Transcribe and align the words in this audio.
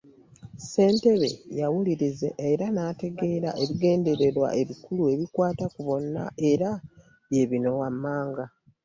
Ssentebe 0.59 1.29
yawuliriza 1.59 2.29
era 2.51 2.65
n’ategeera 2.73 3.49
ebigendererwa 3.61 4.47
ebikulu 4.61 5.01
ebikwata 5.13 5.65
ku 5.73 5.79
bonna 5.87 6.23
era 6.51 6.69
bye 7.29 7.43
bino 7.49 7.69
wammanga. 7.79 8.45